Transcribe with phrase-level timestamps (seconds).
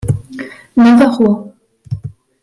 [0.77, 1.53] Navarrois